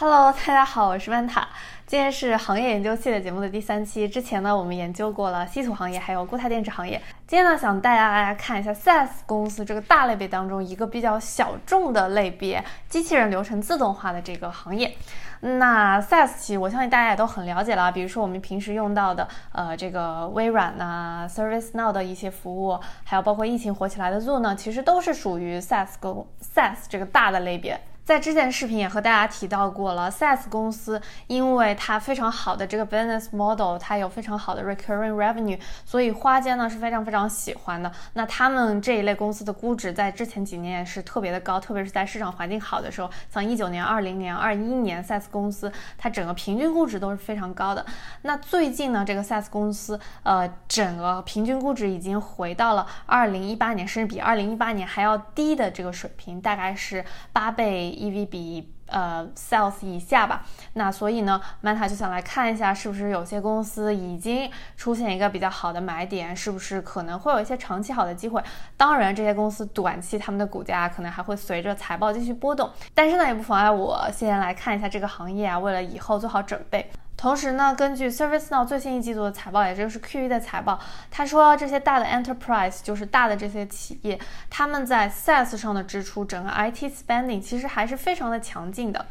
[0.00, 1.46] Hello，大家好，我是曼塔。
[1.86, 4.08] 今天是行业研究系列节目的第三期。
[4.08, 6.98] 之前呢，我们研究过了稀土行业，还有固态电池行业。
[7.26, 14.96] 今天呢，想带大家看一下 SaaS 公司这个大类别当中一个比较小众的类别——机器人流程自动化的这个行业。
[15.40, 27.78] 那 SaaS 其实我相信大家也都很了解了，比如说我们平时用到的，呃，这个微软呐、ServiceNow 的一些服务，还有包括疫情火起来的 Zoom 呢，其实都是属于 SaaS 公 SaaS 这个大的类别。
[28.10, 37.92] 在之前视频也和大家提到过了，SaaS 公司因为它非常好的这个 business model，它有非常好的 recurring revenue，所以花间呢是非常非常喜欢的。
[38.14, 47.86] 那他们这一类公司的估值在之前几年也是特别的高，特别是在市场环境好的时候，像一九年、二零年、二一年，SaaS 公司它整个平均估值都是非常高的。
[48.22, 57.98] 那最近呢，这个 SaaS 公司呃整个平均估值已经回到了二零一八年，甚至比二零一八年还要低的这个水平，大概是八倍。
[58.00, 68.42] EV 比呃 sales 以下吧，那所以呢，Meta 就想来看一下，是不是有些公司已经出现一个比较好的买点，是不是可能会有一些长期好的机会？
[68.76, 76.90] 当然，这些公司短期他们的股价可能还会随着财报继续波动，但是呢，也不妨碍我先来看一下这个行业啊，为了以后做好准备。
[77.20, 84.18] 同时呢，根据 ServiceNow 最新一季度的财报，也就是 Q1 的财报，他说这些大的 enterprise 就是大的这些企业，
[84.48, 89.04] 他们在 SaaS 上的支出，整个 IT spending 其实还是非常的强劲的。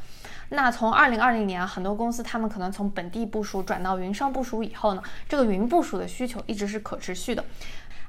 [0.49, 7.45] 那从2020年，啊很多公司他们可能从本地部署转到云上部署以后呢，这个云部署的需求一直是可持续的。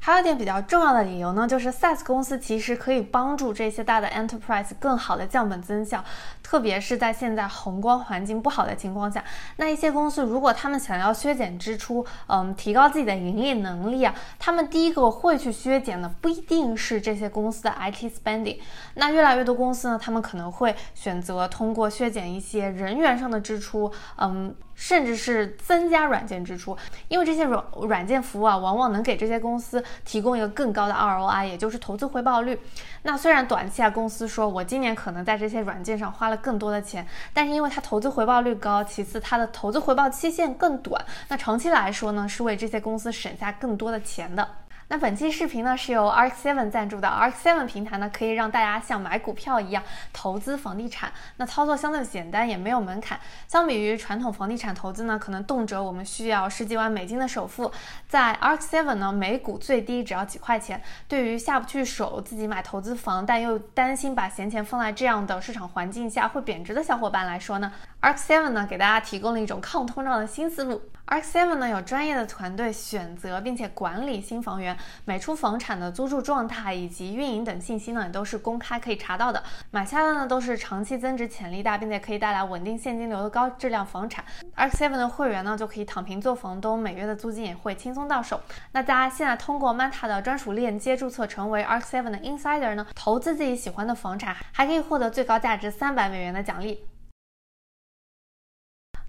[0.02, 6.02] 还有一点比较重要的理由呢，就是 SaaS 公司其实可以帮助这些大的 enterprise 更好的降本增效，
[6.42, 9.22] 特别是在现在宏观环境不好的情况下，
[9.56, 18.58] 那一些公司如果他们想要削减支出，嗯，提高自己的盈利能力啊，他们第一个会去削减的不一定是这些公司的 IT spending，
[18.94, 24.54] 那越来越多公司呢，他们可能会选择通过削减一些人员上的支出，嗯。
[24.80, 26.74] 甚至是增加软件支出，
[27.08, 32.58] 因为这些软软件服务啊，往往能给这些公司提供一个更高的 ROI，也就是投资回报率。
[33.02, 44.48] 那虽然短期啊，公司说我今年可能在这些软件上花了更多的钱，但是因为它投资回报率高，其次它的投资回报期限更短，那长期来说呢，是为这些公司省下更多的钱的。
[44.92, 49.80] 那本期视频呢是由 Arc Seven 赞助的，Arc Seven 平台呢可以让大家像买股票一样
[50.12, 53.16] 投资房地产，那操作相对简单，也没有门槛。
[53.46, 57.70] 相比于传统房地产投资呢，可能动辄我们需要十几万美金的首付，
[58.08, 60.82] 在 Arc Seven 呢，每股最低只要几块钱。
[61.06, 70.82] 对于下不去手自己买投资房，但又担心把闲钱放在这样的市场环境下会贬值的小伙伴来说呢，Arc Seven 呢给大家提供了一种抗通胀的新思路。
[71.06, 74.76] Arc Seven 呢有专业的团队选择并且管理新房源。
[75.04, 79.42] 每处房产的租住状态以及运营等信息呢，也都是公开可以查到的。
[79.70, 84.24] 买下的呢都是长期增值潜力大，并且可以带来稳定现金流的高质量房产。
[84.56, 88.40] Arc Seven 的会员呢就可以躺平做房东，每月的租金也会轻松到手。
[88.72, 96.89] 那大家现在通过 Manta 的专属链接注册成为 Arc Seven 的 Insider 呢，投资自己喜欢的房产，还可以获得最高价值三百美元的奖励。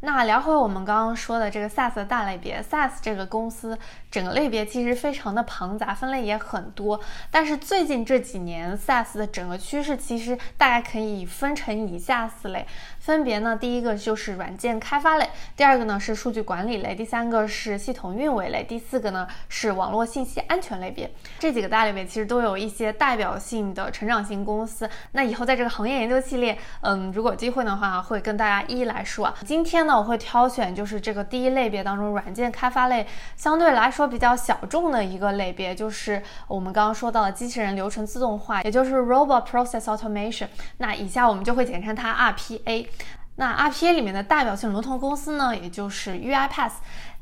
[0.04, 3.78] 那聊回我们刚刚说的这个 SaaS 的大类别，SaaS 这个公司
[4.10, 7.00] 整个类别其实非常的庞杂，分类也很多。
[7.30, 12.66] 但是最近这几年 SaaS 的整个趋势其实大概可以分成以下四类，
[13.02, 21.12] 分别呢，第一个就是软件开发类，第二个呢是数据管理类，第三个是系统运维类，第四个呢是网络信息安全类别。
[21.40, 24.90] 这几个大类别其实都有一些代表性的成长型公司。
[25.14, 29.36] 那以后在这个行业研究系列，嗯，如果有机会的话，会跟大家一一来说啊。
[29.46, 29.92] 今天呢。
[30.02, 40.48] 我会挑选就是这个第一类别当中软件开发类相对来说比较小众的一个类别，就是我们刚刚说到的机器人流程自动化，也就是 Robot Process Automation。
[40.78, 42.88] 那以下我们就会简称它 RPA。
[43.36, 46.74] 那 RPA 里面的代表性龙头公司呢，也就是 UiPath。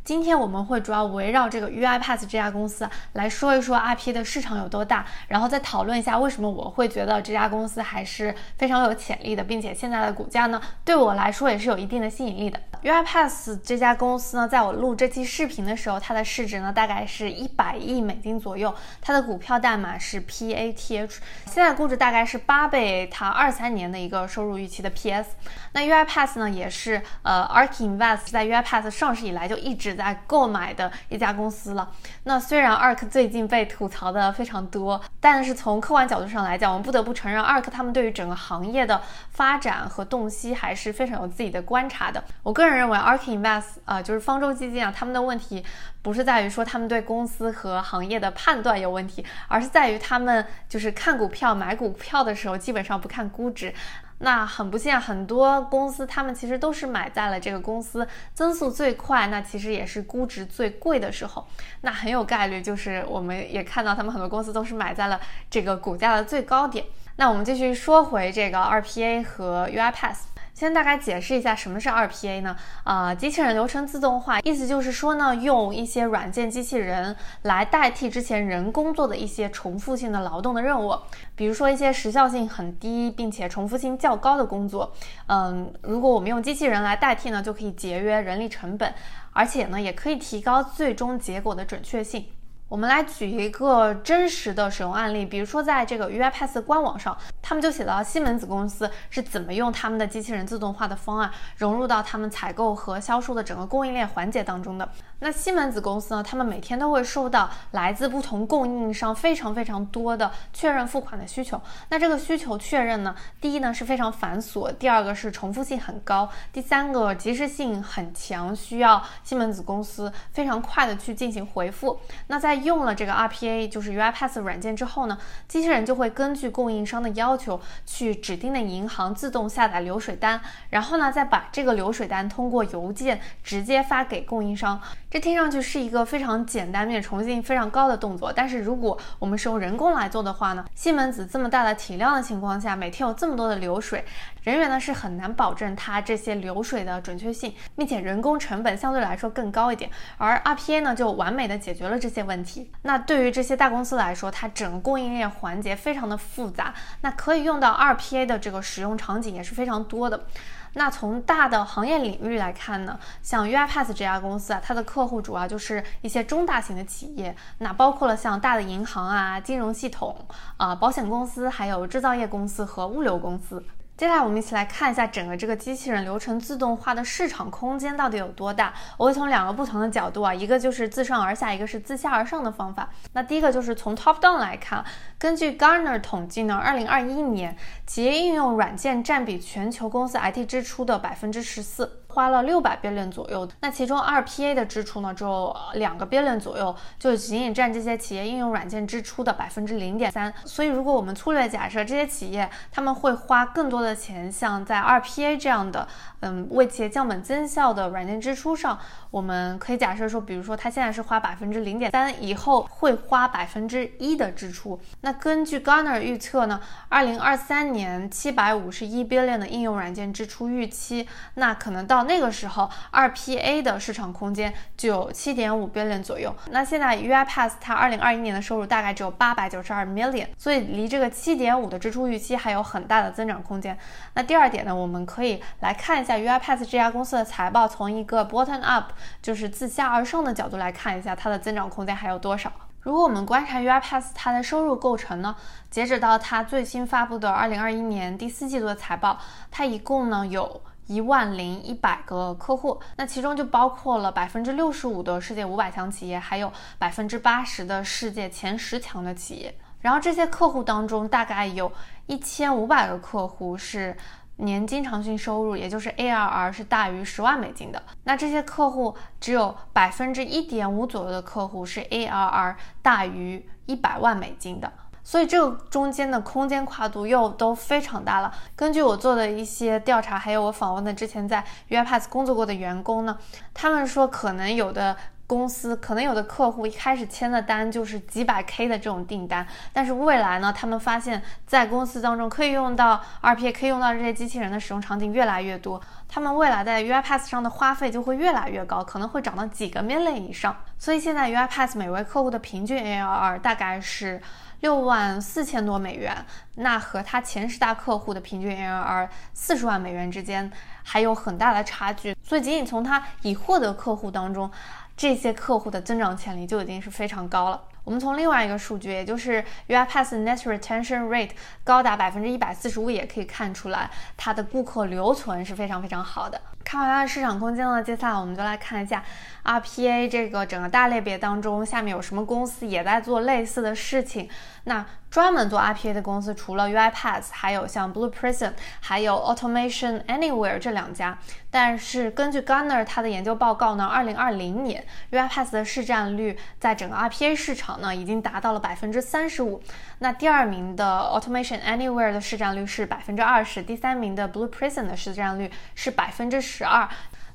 [0.09, 12.59] 今天我们会主要围绕这个 UiPath 这家公司来说一说 RP 的市场有多大，然后再讨论一下为什么我会觉得这家公司还是非常有潜力的，并且现在的股价呢，对我来说也是有一定的吸引力的。
[12.81, 25.35] UiPath 这家公司呢，在我录这期视频的时候，它的市值呢大概是一百亿美金左右，它的股票代码是 PATH，现在估值大概是八倍它二三年的一个收入预期的 PS。
[25.73, 29.98] 那 UiPath 呢，也是呃 Ark Invest 在 UiPath 上市以来就一直。
[29.99, 31.91] 在购买的一家公司了。
[32.23, 39.01] 那虽然 Ark 最近被吐槽的非常多，但是从客观角度上来讲，我们不得不承认 Ark 他们对于整个行业的
[39.31, 42.23] 发展和洞悉还是非常有自己的观察的。
[42.41, 45.63] 我个人认为 Ark Invest 啊，就是方舟基金啊，他们的问题
[46.01, 53.73] 不是在于说他们对公司和行业的判断有问题，而是在于他们就是看股票、买股票的时候基本上不看估值。
[54.19, 61.47] 那很不幸啊，很多公司他们其实都是买在了这个公司增速最快，那其实也是估值最贵的时候。
[61.81, 65.19] 那很有概率就是我们也看到他们很多公司都是买在了
[65.49, 66.85] 这个股价的最高点。
[67.15, 70.28] 那我们继续说回这个 RPA 和 UI Pass。
[70.59, 72.53] 先大概解释一下什么是 RPA 呢？
[72.83, 80.93] 啊，机器人流程自动化，意思就是说呢，用一些软件机器人来代替之前人工做的一些重复性的劳动的任务，
[81.33, 84.93] 比如说一些时效性很低并且重复性较高的工作。
[85.27, 88.93] 嗯，如果我们用机器人来代替呢，就可以节约人力成本，
[89.31, 92.25] 而且呢，也可以提高最终结果的准确性。
[92.69, 104.87] 我们来举一个真实的使用案例，比如说在这个 UiPath 官网上，他们就写到西门子公司是怎么用他们的机器人自动化的方案融入到他们采购和销售的整个供应链环节当中的。
[105.21, 111.59] 那西门子公司呢，他们每天都会收到来自不同供应商非常非常多的确认付款的需求。
[111.89, 121.99] 那这个需求确认呢，第一呢是非常繁琐，第二个是重复性很高，第三个及时性很强，需要西门子公司非常快的去进行回复。
[122.27, 125.17] 那在用了这个 RPA，就是 UiPath 软件之后呢，
[125.47, 130.39] 机器人就会根据供应商的要求，去指定的银行自动下载流水单，
[130.69, 134.79] 然后呢，再把这个流水单通过邮件直接发给供应商。
[135.09, 144.05] 这听上去是一个非常简单并且重复性非常高的动作，但是如果我们是用人工来做的话呢，西门子这么大的体量的情况下，每天有这么多的流水，
[144.43, 149.89] 人员呢是很难保证它这些流水的准确性，并且人工成本相对来说更高一点。
[150.17, 152.48] 而 RPA 呢就完美的解决了这些问题。
[152.83, 160.25] 那对于这些大公司来说，它整个供应链环节非常的复杂，那可以用到 RPA 的这个使用场景也是非常多的。
[160.73, 170.15] 那从大的行业领域来看呢，像 UiPath 这家公司啊，它的客户主要就是一些中大型的企业，那包括了像大的银行啊、金融系统
[170.57, 173.63] 啊、保险公司，还有制造业公司和物流公司。
[173.99, 178.73] 接下来我们一起来看一下整个这个机器人流程自动化的市场空间到底有多大。
[178.95, 182.89] 我会从两个不同的角度啊，一个就是自上而下，一个是自下而上的方法。
[183.11, 184.85] 那第一个就是从 top down 来看，
[185.17, 191.98] 根据 Gartner 统计呢，二零二一年企业应用软件占比全球公司 IT 支出的百分之十四。
[192.11, 200.33] 花了六百 billion 左右，那其中 RPA 的支出呢，只有两个 billion 左右，就仅仅占这些企业应用软件支出的百分之零点三。
[200.43, 205.87] 所以，如果我们粗略假设这些企业他们会花更多的钱，像在 RPA 这样的，
[206.21, 208.79] 嗯，为企业降本增效的软件支出上，
[209.11, 214.79] 我们可以假设说，比如说他现在是花百分之零点三，以后会花百分之一的支出。
[215.01, 216.59] 那根据 Garner 预测呢，
[216.89, 226.33] 二零二三年七百五十一 billion 的应用软件支出预期，那可能到到那个时候，RPA 的市场空间就有七点五 billion 左右。
[226.51, 233.77] 那现在 UiPath 它二零二一年的收入大概只有八百九十二 million，所以离这个七点五的支出预期还有很大的增长空间。
[234.13, 242.49] 那第二点呢，我们可以来看一下 UiPath 这家公司的财报，从一个 bottom up，就是自下而上的角度来看一下它的增长空间还有多少。
[242.79, 245.35] 如果我们观察 UiPath 它的收入构成呢，
[245.69, 249.19] 截止到它最新发布的二零二一年第四季度的财报，
[249.51, 250.61] 它一共呢有。
[250.89, 259.55] 一万零一百个客户，那其中就包括了百分之六十五的世界五百强企业，还有百分之八十的世界前十强的企业。
[259.81, 261.71] 然后这些客户当中，大概有
[262.07, 263.95] 一千五百个客户是
[264.37, 267.83] 年经常性收入，也就是 ARR 是大于十万美金的。
[268.05, 274.73] 那这些客户只有百分之一点五左右的客户是 ARR 大于一百万美金的。
[275.09, 278.31] 所以这个中间的空间跨度又都非常大了。
[278.55, 283.17] 根据我做的一些调查，还有我访问的之前在 UiPath 工作过的员工呢，
[283.51, 300.55] 他们说可能有的公司，可能有的客户一开始签的单就是几百 K 的这种订单，但是未来呢，他们发现，在公司当中可以用到 RPA，可以用到这些机器人的使用场景越来越多，他们未来在 UiPath 上的花费就会越来越高，可能会涨到几个 million 以上。
[300.77, 304.21] 所以现在 UiPath 每位客户的平均 ARR 大概是。
[304.61, 306.25] 六万四千多美元，
[306.55, 310.51] 那和他前十大客户的平均 ARR 四十万美元之间
[310.83, 314.51] 还有很大的差距，所以仅仅从他已获得客户当中，
[314.97, 317.61] 这些客户的增长潜力就已经是非常高了。
[317.85, 321.31] 我们从另外一个数据，也就是 UiPath Net Retention Rate
[321.63, 326.39] 高达百分之一百四十五，也可以看出来它的顾客留存是非常非常好的。
[326.69, 329.03] 看完它的市场空间了，接下来我们就来看一下
[329.43, 334.29] RPA 这个整个大类别当中，下面有什么公司也在做类似的事情。
[334.65, 341.17] 那专门做 RPA 的公司除了 UiPath，还有像 Blue Prism，还有 Automation Anywhere 这两家。
[341.49, 349.59] 但是根据 Gartner 他的研究报告呢，二零二零年 UiPath 的市占率在整个 RPA 市场呢已经达到了百分之三十五。
[349.97, 356.87] 那第二名的 Automation Anywhere 的市占率是百分之二十，第三名的 Blue Prism 的市占率是百分之十十二。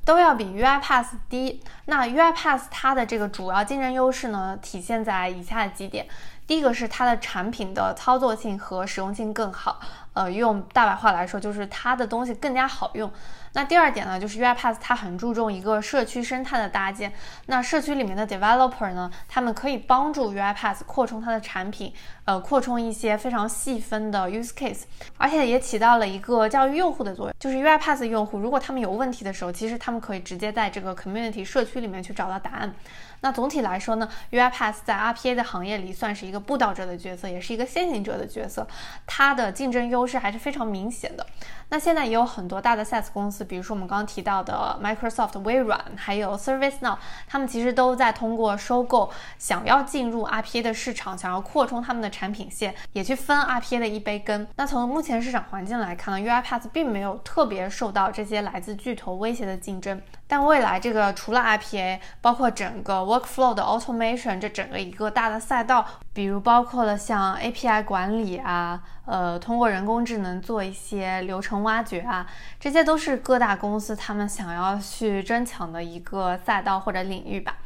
[0.05, 1.63] 都要比 UI Pass 低。
[1.87, 6.07] 那 UI Pass 它的这个主要竞争优势呢，体现在以下几点。
[6.47, 9.81] 第一个是它的产品的操作性和实用性更好，
[10.13, 13.11] 呃，用大白话来说就是它的东西更加好用。
[13.55, 17.13] 那第二点呢，就是 UiPath 它很注重一个社区生态的搭建。
[17.47, 21.93] 那社区里面的 developer 呢，他们可以帮助 UiPath 扩充它的产品，
[22.25, 24.83] 呃，扩充一些非常细分的 use case，
[25.17, 27.35] 而且也起到了一个教育用户的作用。
[27.39, 32.75] 就是 UiPath 用户如果他们有问题的时候，其实他们可以直接在这个 community 社区里面去找到答案。
[33.21, 38.67] 那总体来说呢，UiPath 在 RPA 的行业里算是一个布道者的角色，也是一个先行者的角色，
[39.07, 41.25] 它的竞争优势还是非常明显的。
[41.71, 46.97] 那现在也有很多大的 SaaS 公司，比如说我们刚刚提到的 Microsoft、微软，还有 ServiceNow，
[47.27, 54.47] 他们其实都在通过收购，想要进入 RPA 的市场，想要扩充他们的产品线，也去分 RPA 的一杯羹。
[54.57, 60.01] 那从目前市场环境来看呢，UiPath 并没有特别受到这些来自巨头威胁的竞争。
[60.27, 72.27] 但未来这个除了 RPA，包括整个 workflow 的 automation，这整个一个大的赛道，比如包括了像 API 管理啊，呃，通过人工智能做一些流程挖掘啊，
[72.59, 77.57] 这些都是各大公司他们想要去争抢的一个赛道或者领域吧。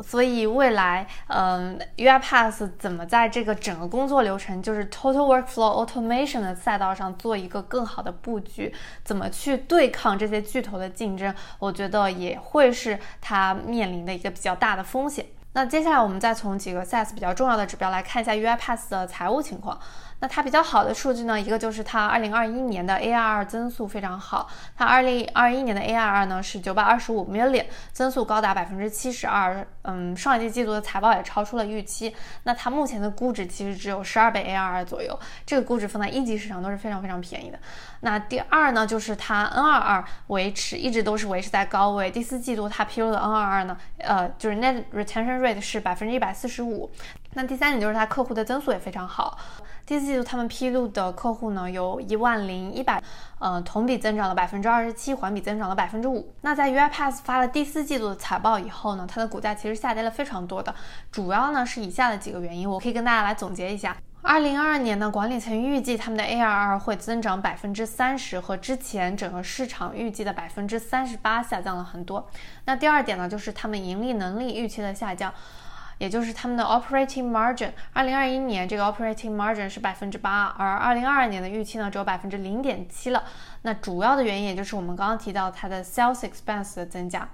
[0.00, 15.26] 所以未来，嗯，UiPath 怎么在这个整个工作流程，就是 Total Workflow Automation 的赛道上做一个更好的布局，怎么去对抗这些巨头的竞争，我觉得也会是它面临的一个比较大的风险。
[15.58, 19.76] 那接下来我们再从几个 SaaS 比较重要的指标来看一下 UiPath 的财务情况。
[20.20, 32.14] 那它比较好的数据呢，一个就是它二零二一年的 ARR 增速非常好，它二零二一年的 ARR 呢是九百二十五 million，增速高达百分之七十二，嗯，上一季季度的财报也超出了预期。
[32.42, 37.58] 那它目前的估值其实只有十二倍 ARR 左右，这个估值放在一级市场都是非常非常便宜的。
[38.00, 46.90] 那第二呢，就是它 NRR 维持一直都是维持在高位，第四季度它披露的 NRR 呢，呃，就是 Net Retention Rate 是百分之一百四十五。
[47.34, 49.38] 那第三点就是它客户的增速也非常好。
[49.88, 53.02] 第四季度他们披露的客户呢，有一万零一百，
[53.38, 56.30] 呃，同比增长了百分之二十七，环比增长了百分之五。
[56.42, 60.74] 那在 UiPath 发了第四季度的财报以后呢，它的股价其实下跌了非常多的，
[61.10, 63.96] 主要呢是以下的几个原因，我可以跟大家来总结一下。
[64.20, 72.28] 二零二二年呢，管理层预计他们的 ARR 会增长百分之三十，和之前整个市场预计的百分之三十八下降了很多。
[72.66, 75.32] 那第二点呢，就是他们盈利能力预期的下降。
[75.98, 83.24] 也就是他们的 operating margin，二零二一年这个 operating margin 是百分之八，而二零二二年的预期呢只有百分之零点七了。
[83.62, 87.28] 那主要的原因也就是我们刚刚提到它的 sales expense 的增加。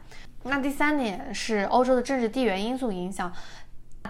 [0.44, 3.32] 那第三点是欧洲的政治地缘因素影响，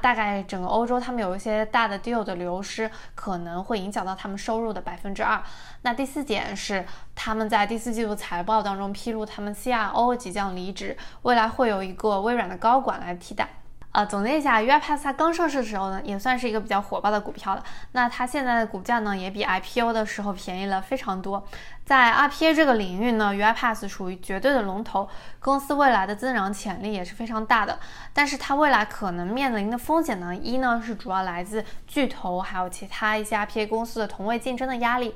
[0.00, 5.40] 大概整个欧洲他们有一些大的 deal 的流失，可能会影响到他们收入的百分之二。
[5.82, 6.84] 那第四点是
[7.14, 13.48] 他们在第四季度财报当中披露，他们 CRO 即将离职，未来会有一个微软的高管来替代。
[13.94, 17.62] 呃，总结一下，UiPath 它刚上市的时候呢，也算是一个比较火爆的股票了。
[17.92, 21.46] 那它现在的股价呢，也比 IPO 的时候便宜了非常多。
[21.84, 25.08] 在 RPA 这个领域呢，UiPath 属于绝对的龙头，
[25.38, 27.78] 公司未来的增长潜力也是非常大的。
[28.12, 35.14] 但是它未来可能面临的风险呢，一呢是主要来自巨头，还有其他一些 RPA 公司的同位竞争的压力。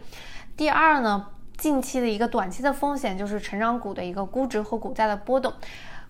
[0.56, 5.52] 第二呢，近期的一个短期的风险就是成长股的一个估值和股价的波动。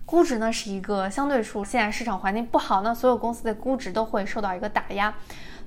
[0.09, 5.13] 估值呢是一个相对数，现在市场环境不好那，所有公司的估值都会受到一个打压，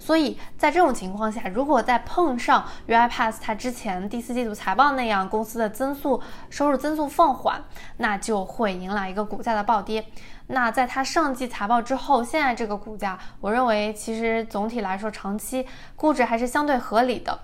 [0.00, 6.20] 所以在这种情况下，如果再碰上 UiPath 它之前第四季度财报那样，公司的增速
[6.50, 7.62] 收入增速放缓，
[7.98, 10.04] 那就会迎来一个股价的暴跌。
[10.48, 17.38] 那在它上季财报之后，现在这个股价，我认为其实总体来说长期估值还是相对合理的。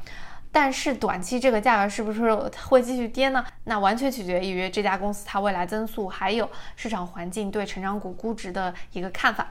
[0.51, 2.35] 但是短期这个价格是不是
[2.69, 3.45] 会继续跌呢？
[3.65, 9.47] 那完全取决于这家公司它未来增速，还有市场环境对成长股估值的一个看法。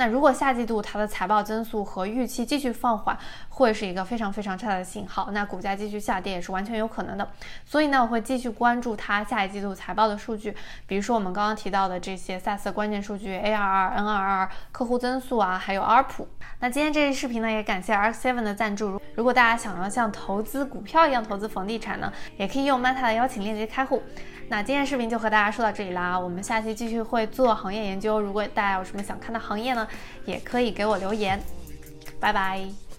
[0.00, 3.14] 那如果下季度它的财报增速和预期继续放缓，
[3.50, 7.28] 会是一个非常非常差的信号，那股价继续下跌也是完全有可能的。
[7.66, 16.26] 所以呢，我会继续关注它下一季度财报的数据，比如说我们刚刚提到的这些 SaaS 的关键数据，ARR、NRR、客户增速啊，还有 ARPU。
[16.60, 18.98] 那今天这期视频呢，也感谢 Arc Seven 的赞助。
[19.16, 24.02] 如果大家想要像投资股票一样投资房地产呢，也可以用 Meta 的邀请链接开户。
[24.50, 28.20] 那今天视频就和大家说到这里啦，我们下期继续会做行业研究。
[28.20, 29.86] 如果大家有什么想看的行业呢，
[30.24, 31.40] 也可以给我留言。
[32.18, 32.89] 拜拜。